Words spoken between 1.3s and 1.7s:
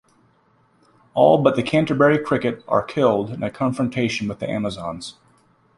but the